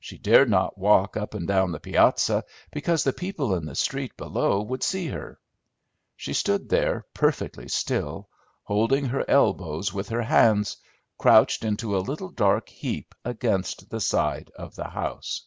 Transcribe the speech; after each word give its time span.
She 0.00 0.18
dared 0.18 0.50
not 0.50 0.76
walk 0.76 1.16
up 1.16 1.34
and 1.34 1.46
down 1.46 1.70
the 1.70 1.78
piazza, 1.78 2.44
because 2.72 3.04
the 3.04 3.12
people 3.12 3.54
in 3.54 3.64
the 3.64 3.76
street 3.76 4.16
below 4.16 4.60
would 4.60 4.82
see 4.82 5.06
her; 5.06 5.38
she 6.16 6.32
stood 6.32 6.68
there 6.68 7.06
perfectly 7.14 7.68
still, 7.68 8.28
holding 8.64 9.04
her 9.04 9.24
elbows 9.30 9.92
with 9.94 10.08
her 10.08 10.22
hands, 10.22 10.78
crouched 11.16 11.62
into 11.64 11.96
a 11.96 12.02
little 12.02 12.30
dark 12.30 12.68
heap 12.68 13.14
against 13.24 13.88
the 13.88 14.00
side 14.00 14.50
of 14.56 14.74
the 14.74 14.88
house. 14.88 15.44